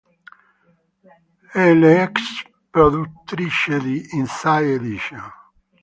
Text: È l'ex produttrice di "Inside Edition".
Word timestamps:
È 1.51 1.73
l'ex 1.75 2.21
produttrice 2.71 3.79
di 3.79 4.03
"Inside 4.13 4.73
Edition". 4.73 5.31